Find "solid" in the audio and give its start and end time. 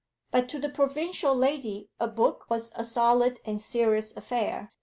2.83-3.39